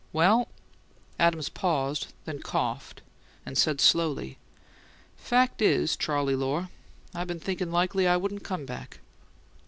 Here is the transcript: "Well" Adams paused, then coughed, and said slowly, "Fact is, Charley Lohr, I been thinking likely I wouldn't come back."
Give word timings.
"Well" 0.13 0.47
Adams 1.19 1.49
paused, 1.49 2.07
then 2.25 2.39
coughed, 2.41 3.03
and 3.45 3.55
said 3.55 3.79
slowly, 3.79 4.39
"Fact 5.15 5.61
is, 5.61 5.95
Charley 5.95 6.35
Lohr, 6.35 6.69
I 7.13 7.23
been 7.25 7.39
thinking 7.39 7.71
likely 7.71 8.07
I 8.07 8.17
wouldn't 8.17 8.43
come 8.43 8.65
back." 8.65 9.01